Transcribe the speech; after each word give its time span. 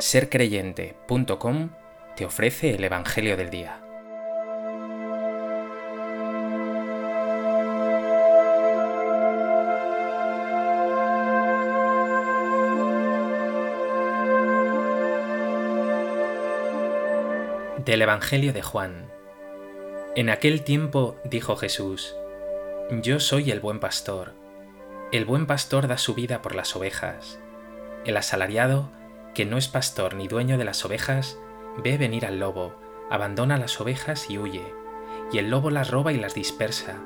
sercreyente.com 0.00 1.70
te 2.16 2.24
ofrece 2.24 2.74
el 2.74 2.84
Evangelio 2.84 3.36
del 3.36 3.50
Día. 3.50 3.80
Del 17.84 18.02
Evangelio 18.02 18.52
de 18.52 18.62
Juan. 18.62 19.10
En 20.14 20.30
aquel 20.30 20.62
tiempo 20.62 21.16
dijo 21.24 21.56
Jesús, 21.56 22.14
Yo 23.02 23.18
soy 23.18 23.50
el 23.50 23.60
buen 23.60 23.80
pastor. 23.80 24.34
El 25.10 25.24
buen 25.24 25.46
pastor 25.46 25.88
da 25.88 25.98
su 25.98 26.14
vida 26.14 26.42
por 26.42 26.54
las 26.54 26.76
ovejas. 26.76 27.40
El 28.04 28.16
asalariado 28.16 28.90
que 29.34 29.44
no 29.44 29.56
es 29.56 29.68
pastor 29.68 30.14
ni 30.14 30.28
dueño 30.28 30.58
de 30.58 30.64
las 30.64 30.84
ovejas, 30.84 31.38
ve 31.82 31.96
venir 31.96 32.26
al 32.26 32.38
lobo, 32.38 32.74
abandona 33.10 33.56
las 33.56 33.80
ovejas 33.80 34.30
y 34.30 34.38
huye, 34.38 34.74
y 35.32 35.38
el 35.38 35.50
lobo 35.50 35.70
las 35.70 35.90
roba 35.90 36.12
y 36.12 36.18
las 36.18 36.34
dispersa. 36.34 36.96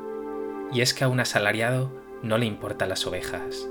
Y 0.73 0.81
es 0.81 0.95
que 0.95 1.05
a 1.05 1.09
un 1.09 1.21
asalariado 1.21 1.91
no 2.23 2.39
le 2.39 2.47
importan 2.47 2.89
las 2.89 3.07
ovejas. 3.07 3.69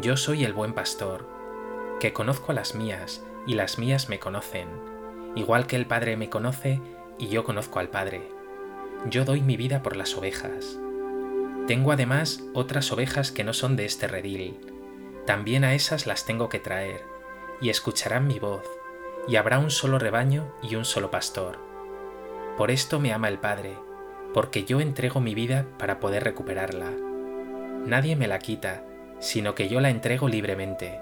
Yo 0.00 0.16
soy 0.16 0.44
el 0.44 0.52
buen 0.52 0.72
pastor, 0.72 1.26
que 2.00 2.12
conozco 2.12 2.52
a 2.52 2.54
las 2.54 2.74
mías, 2.74 3.24
y 3.46 3.54
las 3.54 3.78
mías 3.78 4.08
me 4.08 4.18
conocen, 4.18 4.68
igual 5.34 5.66
que 5.66 5.76
el 5.76 5.86
Padre 5.86 6.16
me 6.16 6.30
conoce 6.30 6.80
y 7.18 7.28
yo 7.28 7.44
conozco 7.44 7.78
al 7.78 7.88
Padre. 7.88 8.22
Yo 9.08 9.24
doy 9.24 9.40
mi 9.40 9.56
vida 9.56 9.82
por 9.82 9.96
las 9.96 10.16
ovejas. 10.16 10.78
Tengo 11.66 11.92
además 11.92 12.42
otras 12.54 12.90
ovejas 12.92 13.32
que 13.32 13.44
no 13.44 13.52
son 13.52 13.76
de 13.76 13.84
este 13.84 14.08
redil. 14.08 14.56
También 15.26 15.64
a 15.64 15.74
esas 15.74 16.06
las 16.06 16.24
tengo 16.24 16.48
que 16.48 16.58
traer 16.58 17.15
y 17.60 17.70
escucharán 17.70 18.26
mi 18.26 18.38
voz, 18.38 18.64
y 19.28 19.36
habrá 19.36 19.58
un 19.58 19.70
solo 19.70 19.98
rebaño 19.98 20.52
y 20.62 20.76
un 20.76 20.84
solo 20.84 21.10
pastor. 21.10 21.58
Por 22.56 22.70
esto 22.70 23.00
me 23.00 23.12
ama 23.12 23.28
el 23.28 23.38
Padre, 23.38 23.76
porque 24.32 24.64
yo 24.64 24.80
entrego 24.80 25.20
mi 25.20 25.34
vida 25.34 25.66
para 25.78 26.00
poder 26.00 26.24
recuperarla. 26.24 26.90
Nadie 27.86 28.16
me 28.16 28.28
la 28.28 28.38
quita, 28.38 28.82
sino 29.18 29.54
que 29.54 29.68
yo 29.68 29.80
la 29.80 29.90
entrego 29.90 30.28
libremente. 30.28 31.00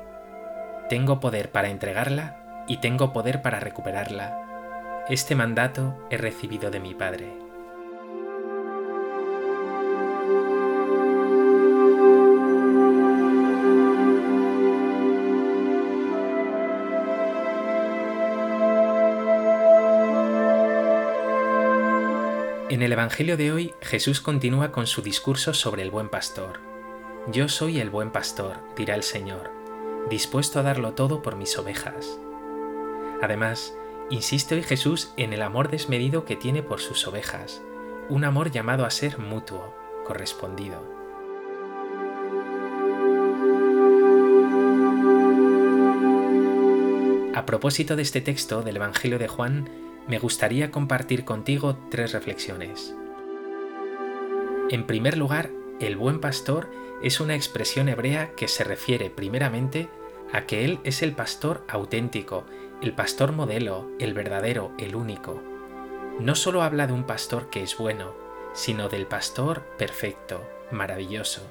Tengo 0.89 1.21
poder 1.21 1.51
para 1.51 1.69
entregarla 1.69 2.65
y 2.69 2.79
tengo 2.79 3.13
poder 3.13 3.43
para 3.43 3.61
recuperarla. 3.61 5.05
Este 5.09 5.35
mandato 5.35 5.97
he 6.11 6.17
recibido 6.17 6.71
de 6.71 6.81
mi 6.81 6.95
Padre. 6.95 7.44
En 22.75 22.83
el 22.83 22.92
Evangelio 22.92 23.36
de 23.36 23.53
hoy 23.53 23.72
Jesús 23.80 24.20
continúa 24.20 24.72
con 24.72 24.89
su 24.89 25.00
discurso 25.00 25.55
sobre 25.55 25.83
el 25.83 25.92
buen 25.92 26.08
pastor. 26.08 26.58
Yo 27.30 27.48
soy 27.48 27.78
el 27.78 27.89
buen 27.89 28.11
pastor, 28.11 28.56
dirá 28.77 28.97
el 28.97 29.05
Señor, 29.05 29.53
dispuesto 30.11 30.58
a 30.58 30.64
darlo 30.64 30.92
todo 30.95 31.22
por 31.22 31.36
mis 31.36 31.56
ovejas. 31.56 32.19
Además, 33.22 33.75
insiste 34.11 34.56
hoy 34.56 34.64
Jesús 34.64 35.12
en 35.17 35.33
el 35.33 35.42
amor 35.42 35.70
desmedido 35.70 36.25
que 36.25 36.34
tiene 36.34 36.64
por 36.64 36.80
sus 36.80 37.06
ovejas, 37.06 37.62
un 38.08 38.25
amor 38.25 38.50
llamado 38.50 38.84
a 38.84 38.91
ser 38.91 39.20
mutuo, 39.20 39.72
correspondido. 40.05 40.83
A 47.36 47.47
propósito 47.47 47.95
de 47.95 48.02
este 48.02 48.20
texto 48.20 48.63
del 48.63 48.74
Evangelio 48.74 49.20
de 49.20 49.29
Juan, 49.29 49.83
me 50.07 50.19
gustaría 50.19 50.70
compartir 50.70 51.25
contigo 51.25 51.79
tres 51.91 52.13
reflexiones. 52.13 52.95
En 54.70 54.87
primer 54.87 55.17
lugar, 55.17 55.51
el 55.81 55.97
buen 55.97 56.20
pastor 56.20 56.70
es 57.03 57.20
una 57.20 57.35
expresión 57.35 57.89
hebrea 57.89 58.35
que 58.35 58.48
se 58.48 58.64
refiere 58.64 59.11
primeramente 59.11 59.89
a 60.33 60.47
que 60.47 60.64
Él 60.64 60.81
es 60.85 61.03
el 61.03 61.13
pastor 61.13 61.64
auténtico, 61.69 62.45
el 62.83 62.93
pastor 62.93 63.33
modelo, 63.33 63.91
el 63.98 64.14
verdadero, 64.14 64.73
el 64.79 64.95
único. 64.95 65.43
No 66.20 66.35
solo 66.35 66.63
habla 66.63 66.87
de 66.87 66.93
un 66.93 67.05
pastor 67.05 67.51
que 67.51 67.63
es 67.63 67.77
bueno, 67.77 68.14
sino 68.53 68.89
del 68.89 69.07
pastor 69.07 69.63
perfecto, 69.79 70.47
maravilloso. 70.70 71.43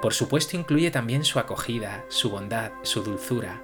Por 0.00 0.14
supuesto 0.14 0.56
incluye 0.56 0.90
también 0.90 1.24
su 1.24 1.38
acogida, 1.38 2.04
su 2.08 2.30
bondad, 2.30 2.72
su 2.82 3.02
dulzura. 3.02 3.62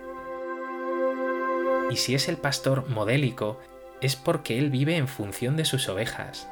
Y 1.91 1.97
si 1.97 2.15
es 2.15 2.29
el 2.29 2.37
pastor 2.37 2.89
modélico, 2.89 3.59
es 4.01 4.17
porque 4.17 4.59
Él 4.59 4.71
vive 4.71 4.97
en 4.97 5.09
función 5.09 5.57
de 5.57 5.65
sus 5.65 5.89
ovejas. 5.89 6.49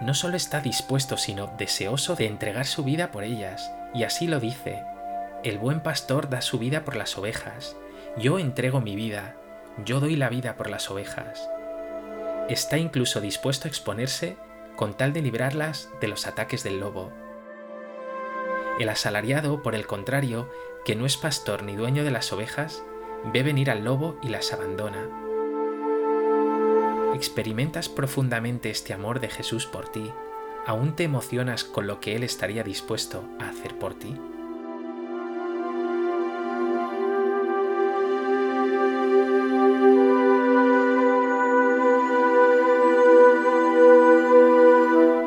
No 0.00 0.14
solo 0.14 0.36
está 0.36 0.60
dispuesto, 0.60 1.16
sino 1.16 1.46
deseoso 1.58 2.16
de 2.16 2.26
entregar 2.26 2.66
su 2.66 2.84
vida 2.84 3.10
por 3.10 3.24
ellas, 3.24 3.70
y 3.94 4.04
así 4.04 4.26
lo 4.26 4.40
dice. 4.40 4.82
El 5.42 5.58
buen 5.58 5.80
pastor 5.80 6.28
da 6.28 6.40
su 6.40 6.58
vida 6.58 6.84
por 6.84 6.96
las 6.96 7.16
ovejas. 7.18 7.76
Yo 8.16 8.38
entrego 8.38 8.80
mi 8.80 8.96
vida, 8.96 9.36
yo 9.84 10.00
doy 10.00 10.16
la 10.16 10.28
vida 10.28 10.56
por 10.56 10.70
las 10.70 10.90
ovejas. 10.90 11.48
Está 12.48 12.78
incluso 12.78 13.20
dispuesto 13.20 13.66
a 13.66 13.70
exponerse 13.70 14.36
con 14.76 14.94
tal 14.94 15.12
de 15.12 15.22
librarlas 15.22 15.88
de 16.00 16.08
los 16.08 16.26
ataques 16.26 16.62
del 16.62 16.80
lobo. 16.80 17.12
El 18.78 18.88
asalariado, 18.88 19.62
por 19.62 19.74
el 19.74 19.86
contrario, 19.86 20.50
que 20.84 20.96
no 20.96 21.06
es 21.06 21.16
pastor 21.16 21.62
ni 21.62 21.74
dueño 21.74 22.04
de 22.04 22.10
las 22.10 22.32
ovejas, 22.32 22.82
ve 23.32 23.42
venir 23.42 23.70
al 23.70 23.84
lobo 23.84 24.18
y 24.22 24.28
las 24.28 24.52
abandona 24.52 25.25
experimentas 27.14 27.88
profundamente 27.88 28.70
este 28.70 28.92
amor 28.92 29.20
de 29.20 29.28
Jesús 29.28 29.66
por 29.66 29.88
ti, 29.88 30.12
¿aún 30.66 30.96
te 30.96 31.04
emocionas 31.04 31.64
con 31.64 31.86
lo 31.86 32.00
que 32.00 32.16
Él 32.16 32.22
estaría 32.22 32.62
dispuesto 32.62 33.24
a 33.38 33.48
hacer 33.48 33.78
por 33.78 33.94
ti? 33.94 34.16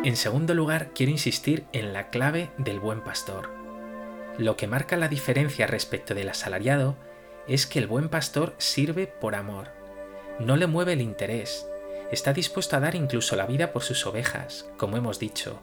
En 0.03 0.15
segundo 0.15 0.55
lugar, 0.55 0.89
quiero 0.95 1.11
insistir 1.11 1.65
en 1.71 1.93
la 1.93 2.09
clave 2.09 2.49
del 2.57 2.79
buen 2.79 3.01
pastor. 3.01 3.51
Lo 4.39 4.55
que 4.57 4.65
marca 4.65 4.97
la 4.97 5.07
diferencia 5.07 5.67
respecto 5.67 6.15
del 6.15 6.29
asalariado 6.29 6.95
es 7.47 7.67
que 7.67 7.79
el 7.79 7.87
buen 7.87 8.09
pastor 8.09 8.55
sirve 8.57 9.05
por 9.05 9.35
amor. 9.35 9.78
No 10.39 10.55
le 10.55 10.67
mueve 10.67 10.93
el 10.93 11.01
interés, 11.01 11.67
está 12.11 12.33
dispuesto 12.33 12.77
a 12.77 12.79
dar 12.79 12.95
incluso 12.95 13.35
la 13.35 13.45
vida 13.45 13.73
por 13.73 13.83
sus 13.83 14.05
ovejas, 14.05 14.69
como 14.77 14.95
hemos 14.97 15.19
dicho. 15.19 15.59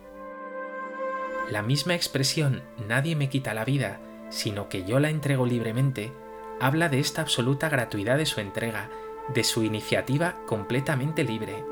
La 1.51 1.63
misma 1.63 1.95
expresión 1.95 2.63
nadie 2.87 3.17
me 3.17 3.29
quita 3.29 3.55
la 3.55 3.65
vida, 3.65 4.01
sino 4.29 4.69
que 4.69 4.85
yo 4.85 5.01
la 5.01 5.11
entrego 5.11 5.47
libremente, 5.47 6.13
habla 6.61 6.89
de 6.89 6.99
esta 6.99 7.23
absoluta 7.23 7.69
gratuidad 7.69 8.19
de 8.19 8.27
su 8.27 8.41
entrega, 8.41 8.91
de 9.33 9.45
su 9.45 9.63
iniciativa 9.63 10.37
completamente 10.47 11.25
libre. 11.25 11.65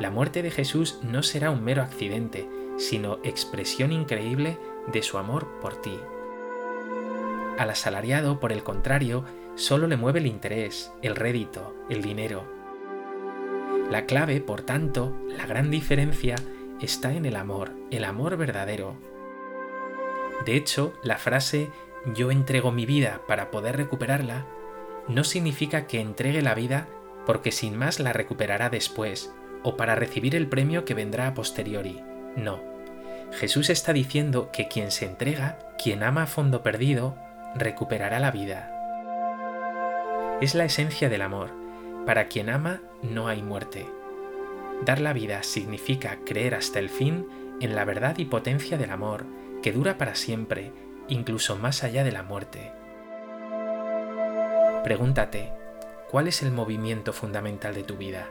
La 0.00 0.10
muerte 0.10 0.42
de 0.42 0.50
Jesús 0.50 0.98
no 1.02 1.22
será 1.22 1.50
un 1.50 1.62
mero 1.62 1.82
accidente, 1.82 2.48
sino 2.76 3.18
expresión 3.22 3.92
increíble 3.92 4.58
de 4.92 5.02
su 5.02 5.18
amor 5.18 5.46
por 5.60 5.80
ti. 5.80 5.98
Al 7.58 7.70
asalariado, 7.70 8.38
por 8.38 8.52
el 8.52 8.62
contrario, 8.62 9.24
solo 9.58 9.86
le 9.86 9.98
mueve 9.98 10.20
el 10.20 10.26
interés, 10.26 10.90
el 11.02 11.14
rédito, 11.14 11.74
el 11.90 12.00
dinero, 12.00 12.58
la 13.90 14.04
clave, 14.04 14.42
por 14.42 14.60
tanto, 14.60 15.16
la 15.34 15.46
gran 15.46 15.70
diferencia 15.70 16.36
está 16.78 17.14
en 17.14 17.24
el 17.24 17.36
amor, 17.36 17.72
el 17.90 18.04
amor 18.04 18.36
verdadero. 18.36 18.96
De 20.44 20.56
hecho, 20.56 20.92
la 21.02 21.16
frase 21.16 21.70
yo 22.14 22.30
entrego 22.30 22.70
mi 22.70 22.84
vida 22.84 23.22
para 23.26 23.50
poder 23.50 23.78
recuperarla 23.78 24.44
no 25.08 25.24
significa 25.24 25.86
que 25.86 26.00
entregue 26.00 26.42
la 26.42 26.54
vida 26.54 26.86
porque 27.24 27.50
sin 27.50 27.78
más 27.78 27.98
la 27.98 28.12
recuperará 28.12 28.68
después 28.68 29.32
o 29.62 29.78
para 29.78 29.94
recibir 29.94 30.36
el 30.36 30.48
premio 30.48 30.84
que 30.84 30.92
vendrá 30.92 31.26
a 31.26 31.32
posteriori. 31.32 32.02
No. 32.36 32.60
Jesús 33.32 33.70
está 33.70 33.94
diciendo 33.94 34.50
que 34.52 34.68
quien 34.68 34.90
se 34.90 35.06
entrega, 35.06 35.58
quien 35.82 36.02
ama 36.02 36.24
a 36.24 36.26
fondo 36.26 36.62
perdido, 36.62 37.16
recuperará 37.54 38.20
la 38.20 38.30
vida. 38.30 38.77
Es 40.40 40.54
la 40.54 40.64
esencia 40.64 41.08
del 41.08 41.22
amor 41.22 41.50
para 42.06 42.28
quien 42.28 42.48
ama 42.48 42.80
no 43.02 43.28
hay 43.28 43.42
muerte. 43.42 43.86
Dar 44.84 45.00
la 45.00 45.12
vida 45.12 45.42
significa 45.42 46.20
creer 46.24 46.54
hasta 46.54 46.78
el 46.78 46.88
fin 46.88 47.26
en 47.60 47.74
la 47.74 47.84
verdad 47.84 48.16
y 48.18 48.24
potencia 48.24 48.78
del 48.78 48.90
amor, 48.90 49.26
que 49.62 49.72
dura 49.72 49.98
para 49.98 50.14
siempre, 50.14 50.72
incluso 51.08 51.56
más 51.56 51.84
allá 51.84 52.04
de 52.04 52.12
la 52.12 52.22
muerte. 52.22 52.72
Pregúntate, 54.84 55.52
¿cuál 56.08 56.28
es 56.28 56.42
el 56.42 56.52
movimiento 56.52 57.12
fundamental 57.12 57.74
de 57.74 57.82
tu 57.82 57.96
vida? 57.96 58.28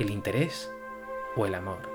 ¿El 0.00 0.10
interés 0.10 0.72
o 1.36 1.46
el 1.46 1.54
amor? 1.54 1.93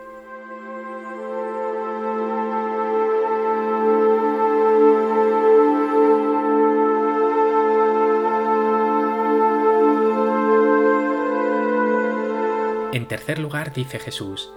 Tercer 13.07 13.39
lugar 13.39 13.73
dice 13.73 13.99
Jesús, 13.99 14.51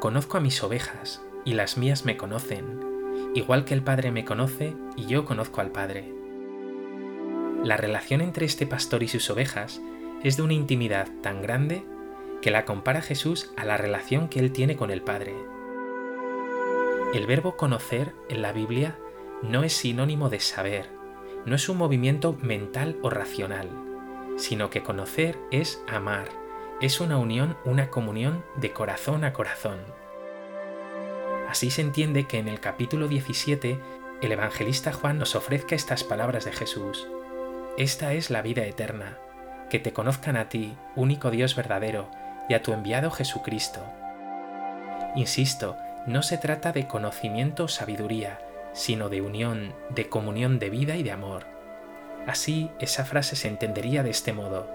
Conozco 0.00 0.36
a 0.36 0.40
mis 0.40 0.62
ovejas, 0.62 1.22
y 1.44 1.54
las 1.54 1.76
mías 1.76 2.04
me 2.04 2.16
conocen, 2.16 2.80
igual 3.34 3.64
que 3.64 3.74
el 3.74 3.82
Padre 3.82 4.10
me 4.10 4.24
conoce 4.24 4.74
y 4.96 5.06
yo 5.06 5.24
conozco 5.24 5.60
al 5.60 5.70
Padre. 5.70 6.12
La 7.64 7.76
relación 7.76 8.20
entre 8.20 8.46
este 8.46 8.66
pastor 8.66 9.02
y 9.02 9.08
sus 9.08 9.28
ovejas 9.30 9.80
es 10.22 10.36
de 10.36 10.42
una 10.42 10.52
intimidad 10.52 11.08
tan 11.22 11.42
grande 11.42 11.84
que 12.42 12.50
la 12.50 12.64
compara 12.64 13.02
Jesús 13.02 13.52
a 13.56 13.64
la 13.64 13.76
relación 13.76 14.28
que 14.28 14.40
él 14.40 14.52
tiene 14.52 14.76
con 14.76 14.90
el 14.90 15.02
Padre. 15.02 15.34
El 17.14 17.26
verbo 17.26 17.56
conocer 17.56 18.14
en 18.28 18.42
la 18.42 18.52
Biblia 18.52 18.98
no 19.42 19.62
es 19.64 19.72
sinónimo 19.72 20.28
de 20.28 20.40
saber, 20.40 20.88
no 21.46 21.54
es 21.54 21.68
un 21.68 21.78
movimiento 21.78 22.34
mental 22.42 22.96
o 23.02 23.10
racional, 23.10 23.68
sino 24.36 24.70
que 24.70 24.82
conocer 24.82 25.38
es 25.50 25.82
amar, 25.88 26.28
es 26.80 27.00
una 27.00 27.18
unión, 27.18 27.56
una 27.64 27.90
comunión 27.90 28.44
de 28.56 28.72
corazón 28.72 29.24
a 29.24 29.32
corazón. 29.32 29.80
Así 31.48 31.70
se 31.70 31.82
entiende 31.82 32.28
que 32.28 32.38
en 32.38 32.46
el 32.46 32.60
capítulo 32.60 33.08
17 33.08 33.80
el 34.22 34.32
evangelista 34.32 34.92
Juan 34.92 35.18
nos 35.18 35.34
ofrezca 35.34 35.74
estas 35.74 36.04
palabras 36.04 36.44
de 36.44 36.52
Jesús. 36.52 37.08
Esta 37.76 38.12
es 38.12 38.30
la 38.30 38.42
vida 38.42 38.64
eterna, 38.64 39.18
que 39.70 39.80
te 39.80 39.92
conozcan 39.92 40.36
a 40.36 40.48
ti, 40.48 40.76
único 40.94 41.32
Dios 41.32 41.56
verdadero, 41.56 42.10
y 42.48 42.54
a 42.54 42.62
tu 42.62 42.72
enviado 42.72 43.10
Jesucristo. 43.10 43.80
Insisto, 45.16 45.76
no 46.06 46.22
se 46.22 46.38
trata 46.38 46.70
de 46.70 46.86
conocimiento 46.86 47.64
o 47.64 47.68
sabiduría, 47.68 48.38
sino 48.72 49.08
de 49.08 49.20
unión, 49.20 49.74
de 49.90 50.08
comunión 50.08 50.60
de 50.60 50.70
vida 50.70 50.94
y 50.94 51.02
de 51.02 51.10
amor. 51.10 51.44
Así, 52.28 52.70
esa 52.78 53.04
frase 53.04 53.34
se 53.34 53.48
entendería 53.48 54.04
de 54.04 54.10
este 54.10 54.32
modo. 54.32 54.68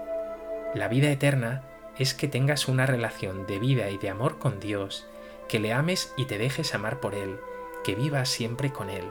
La 0.74 0.88
vida 0.88 1.10
eterna 1.10 1.62
es 1.98 2.14
que 2.14 2.28
tengas 2.28 2.68
una 2.68 2.86
relación 2.86 3.46
de 3.46 3.58
vida 3.58 3.90
y 3.90 3.98
de 3.98 4.10
amor 4.10 4.38
con 4.38 4.60
Dios, 4.60 5.06
que 5.48 5.60
le 5.60 5.72
ames 5.72 6.12
y 6.16 6.24
te 6.24 6.38
dejes 6.38 6.74
amar 6.74 7.00
por 7.00 7.14
Él, 7.14 7.38
que 7.84 7.94
vivas 7.94 8.28
siempre 8.28 8.72
con 8.72 8.90
Él. 8.90 9.04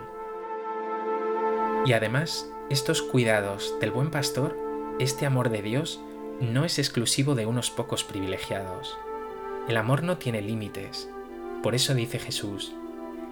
Y 1.85 1.93
además, 1.93 2.49
estos 2.69 3.01
cuidados 3.01 3.75
del 3.79 3.91
buen 3.91 4.09
pastor, 4.09 4.57
este 4.99 5.25
amor 5.25 5.49
de 5.49 5.61
Dios, 5.61 6.01
no 6.39 6.65
es 6.65 6.79
exclusivo 6.79 7.35
de 7.35 7.45
unos 7.45 7.71
pocos 7.71 8.03
privilegiados. 8.03 8.97
El 9.67 9.77
amor 9.77 10.03
no 10.03 10.17
tiene 10.17 10.41
límites. 10.41 11.09
Por 11.61 11.75
eso 11.75 11.93
dice 11.93 12.19
Jesús, 12.19 12.73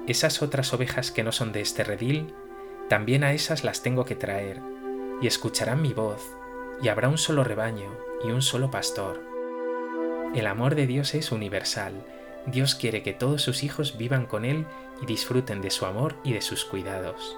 esas 0.07 0.41
otras 0.41 0.73
ovejas 0.73 1.11
que 1.11 1.23
no 1.23 1.31
son 1.31 1.51
de 1.51 1.61
este 1.61 1.83
redil, 1.83 2.33
también 2.89 3.23
a 3.23 3.33
esas 3.33 3.63
las 3.63 3.83
tengo 3.83 4.05
que 4.05 4.15
traer, 4.15 4.61
y 5.21 5.27
escucharán 5.27 5.81
mi 5.81 5.93
voz, 5.93 6.35
y 6.81 6.87
habrá 6.87 7.09
un 7.09 7.17
solo 7.17 7.43
rebaño 7.43 7.89
y 8.23 8.31
un 8.31 8.41
solo 8.41 8.71
pastor. 8.71 9.30
El 10.33 10.47
amor 10.47 10.75
de 10.75 10.87
Dios 10.87 11.13
es 11.13 11.33
universal. 11.33 11.91
Dios 12.45 12.73
quiere 12.73 13.03
que 13.03 13.11
todos 13.11 13.41
sus 13.41 13.63
hijos 13.63 13.97
vivan 13.97 14.25
con 14.25 14.45
Él 14.45 14.65
y 15.01 15.05
disfruten 15.05 15.61
de 15.61 15.69
su 15.71 15.85
amor 15.85 16.15
y 16.23 16.31
de 16.31 16.39
sus 16.39 16.63
cuidados. 16.63 17.35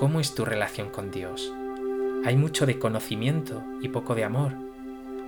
¿Cómo 0.00 0.18
es 0.18 0.34
tu 0.34 0.44
relación 0.44 0.90
con 0.90 1.12
Dios? 1.12 1.52
¿Hay 2.24 2.34
mucho 2.36 2.66
de 2.66 2.80
conocimiento 2.80 3.62
y 3.80 3.90
poco 3.90 4.16
de 4.16 4.24
amor? 4.24 4.54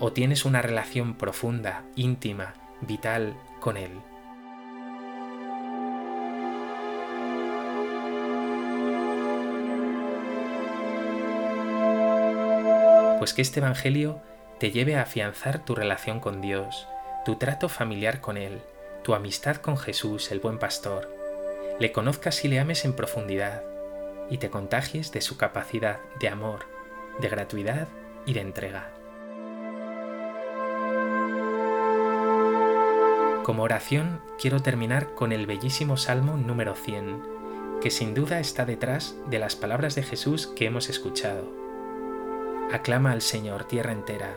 ¿O 0.00 0.12
tienes 0.12 0.44
una 0.44 0.60
relación 0.60 1.14
profunda, 1.14 1.84
íntima, 1.94 2.54
vital 2.80 3.36
con 3.60 3.76
Él? 3.76 3.92
Pues 13.20 13.32
que 13.34 13.42
este 13.42 13.60
Evangelio 13.60 14.20
te 14.60 14.70
lleve 14.70 14.96
a 14.96 15.02
afianzar 15.02 15.64
tu 15.64 15.74
relación 15.74 16.20
con 16.20 16.42
Dios, 16.42 16.86
tu 17.24 17.36
trato 17.36 17.70
familiar 17.70 18.20
con 18.20 18.36
Él, 18.36 18.60
tu 19.02 19.14
amistad 19.14 19.56
con 19.56 19.78
Jesús, 19.78 20.30
el 20.32 20.38
buen 20.38 20.58
pastor. 20.58 21.08
Le 21.78 21.92
conozcas 21.92 22.44
y 22.44 22.48
le 22.48 22.60
ames 22.60 22.84
en 22.84 22.92
profundidad 22.92 23.62
y 24.28 24.36
te 24.36 24.50
contagies 24.50 25.12
de 25.12 25.22
su 25.22 25.38
capacidad 25.38 25.98
de 26.20 26.28
amor, 26.28 26.66
de 27.22 27.30
gratuidad 27.30 27.88
y 28.26 28.34
de 28.34 28.40
entrega. 28.42 28.90
Como 33.44 33.62
oración 33.62 34.20
quiero 34.38 34.60
terminar 34.60 35.14
con 35.14 35.32
el 35.32 35.46
bellísimo 35.46 35.96
Salmo 35.96 36.36
número 36.36 36.74
100, 36.74 37.80
que 37.80 37.90
sin 37.90 38.12
duda 38.12 38.40
está 38.40 38.66
detrás 38.66 39.16
de 39.30 39.38
las 39.38 39.56
palabras 39.56 39.94
de 39.94 40.02
Jesús 40.02 40.48
que 40.48 40.66
hemos 40.66 40.90
escuchado. 40.90 41.50
Aclama 42.70 43.12
al 43.12 43.22
Señor 43.22 43.64
tierra 43.64 43.92
entera, 43.92 44.36